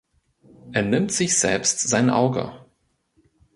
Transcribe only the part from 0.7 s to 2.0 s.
Er nimmt sich selbst